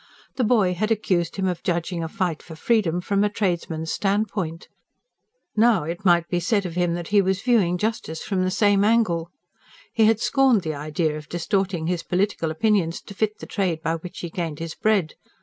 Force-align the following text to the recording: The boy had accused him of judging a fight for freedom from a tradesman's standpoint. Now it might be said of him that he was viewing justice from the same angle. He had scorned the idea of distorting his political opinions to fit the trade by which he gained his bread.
The 0.35 0.43
boy 0.43 0.73
had 0.73 0.89
accused 0.89 1.35
him 1.35 1.47
of 1.47 1.61
judging 1.61 2.03
a 2.03 2.07
fight 2.07 2.41
for 2.41 2.55
freedom 2.55 3.01
from 3.01 3.23
a 3.23 3.29
tradesman's 3.29 3.91
standpoint. 3.91 4.67
Now 5.55 5.83
it 5.83 6.03
might 6.03 6.27
be 6.27 6.39
said 6.39 6.65
of 6.65 6.73
him 6.73 6.95
that 6.95 7.09
he 7.09 7.21
was 7.21 7.43
viewing 7.43 7.77
justice 7.77 8.23
from 8.23 8.43
the 8.43 8.49
same 8.49 8.83
angle. 8.83 9.29
He 9.93 10.05
had 10.05 10.19
scorned 10.19 10.63
the 10.63 10.73
idea 10.73 11.15
of 11.17 11.29
distorting 11.29 11.85
his 11.85 12.01
political 12.01 12.49
opinions 12.49 12.99
to 13.03 13.13
fit 13.13 13.37
the 13.37 13.45
trade 13.45 13.83
by 13.83 13.97
which 13.97 14.21
he 14.21 14.31
gained 14.31 14.57
his 14.57 14.73
bread. 14.73 15.13